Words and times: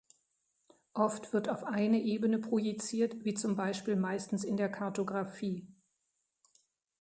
Oft 0.95 1.31
wird 1.31 1.47
auf 1.47 1.63
eine 1.63 2.01
Ebene 2.01 2.39
projiziert, 2.39 3.23
wie 3.23 3.35
zum 3.35 3.55
Beispiel 3.55 3.95
meistens 3.95 4.43
in 4.43 4.57
der 4.57 4.67
Kartografie. 4.71 5.67